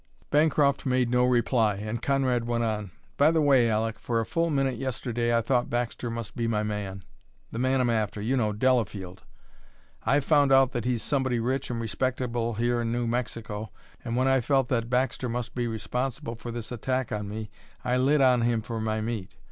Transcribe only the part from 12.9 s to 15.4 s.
New Mexico, and when I felt that Baxter